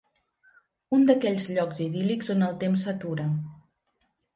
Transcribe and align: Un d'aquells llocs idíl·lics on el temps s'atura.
Un 0.99 1.03
d'aquells 1.11 1.47
llocs 1.57 1.85
idíl·lics 1.91 2.35
on 2.39 2.49
el 2.51 2.59
temps 2.67 2.89
s'atura. 2.91 3.33